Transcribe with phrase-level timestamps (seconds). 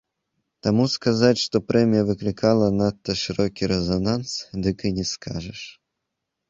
[0.67, 4.31] Таму сказаць, што прэмія выклікала надта шырокі рэзананс,
[4.67, 5.61] дык і не скажаш.